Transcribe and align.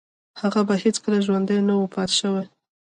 هغه 0.41 0.61
به 0.67 0.75
هیڅکله 0.83 1.19
ژوندی 1.25 1.57
نه 1.67 1.73
و 1.77 1.85
پاتې 1.93 2.15
شوی 2.21 2.45